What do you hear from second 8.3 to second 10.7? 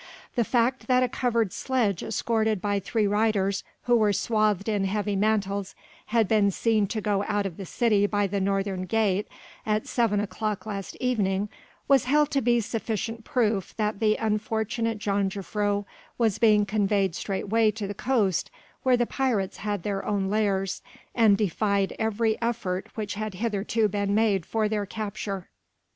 northern gate at seven o'clock